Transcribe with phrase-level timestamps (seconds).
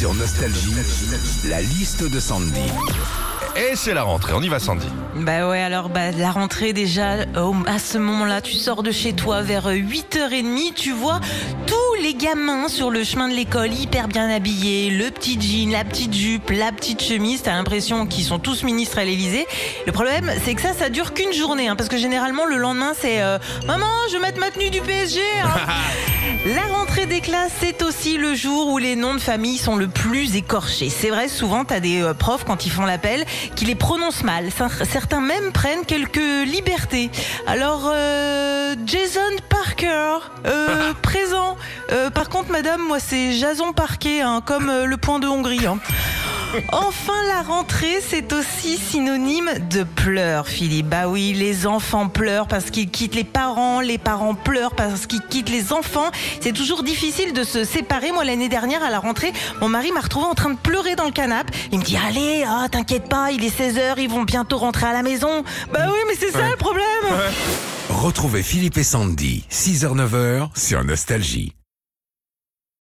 [0.00, 0.72] Sur Nostalgie,
[1.44, 2.62] la liste de Sandy.
[3.54, 4.86] Et c'est la rentrée, on y va Sandy.
[5.14, 9.12] Bah ouais, alors bah, la rentrée déjà, euh, à ce moment-là, tu sors de chez
[9.12, 11.20] toi vers 8h30, tu vois
[11.66, 15.84] tous les gamins sur le chemin de l'école hyper bien habillés, le petit jean, la
[15.84, 19.46] petite jupe, la petite chemise, t'as l'impression qu'ils sont tous ministres à l'Elysée.
[19.86, 22.92] Le problème, c'est que ça, ça dure qu'une journée, hein, parce que généralement le lendemain
[22.98, 25.48] c'est euh, Maman, je vais mettre ma tenue du PSG hein.
[26.46, 29.88] La rentrée des classes, c'est aussi le jour où les noms de famille sont le
[29.88, 30.88] plus écorchés.
[30.88, 33.24] C'est vrai, souvent, tu as des euh, profs, quand ils font l'appel,
[33.56, 34.48] qui les prononcent mal.
[34.90, 37.10] Certains même prennent quelques libertés.
[37.46, 40.18] Alors, euh, Jason Parker,
[41.92, 45.66] euh, par contre, madame, moi, c'est Jason Parquet, hein, comme le point de Hongrie.
[45.66, 45.78] Hein.
[46.72, 50.88] Enfin, la rentrée, c'est aussi synonyme de pleurs, Philippe.
[50.88, 55.22] Bah oui, les enfants pleurent parce qu'ils quittent les parents, les parents pleurent parce qu'ils
[55.22, 56.10] quittent les enfants.
[56.40, 58.10] C'est toujours difficile de se séparer.
[58.10, 61.04] Moi, l'année dernière, à la rentrée, mon mari m'a retrouvé en train de pleurer dans
[61.04, 61.52] le canapé.
[61.70, 64.92] Il me dit, allez, oh, t'inquiète pas, il est 16h, ils vont bientôt rentrer à
[64.92, 65.44] la maison.
[65.72, 66.84] Bah oui, mais c'est ça le problème.
[67.90, 71.52] Retrouvez Philippe et Sandy, 6h-9h, sur Nostalgie.